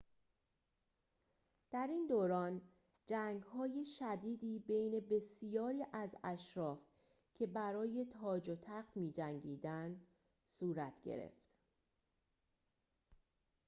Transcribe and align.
در 1.71 1.87
این 1.89 2.07
دوران 2.07 2.61
جنگ‌های 3.05 3.85
شدیدی 3.85 4.59
بین 4.67 4.99
بسیاری 5.11 5.85
از 5.93 6.15
اشراف 6.23 6.79
که 7.33 7.47
برای 7.47 8.05
تاج 8.05 8.49
و 8.49 8.55
تخت 8.55 8.97
می‌جنگیدند 8.97 10.07
صورت 10.43 11.01
گرفت 11.01 11.51